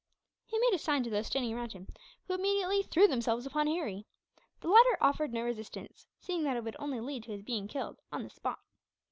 [0.47, 1.87] He made a sign to those standing round him,
[2.25, 4.07] who immediately threw themselves upon Harry.
[4.59, 7.99] The latter offered no resistance, seeing that it would only lead to his being killed,
[8.11, 8.57] on the spot.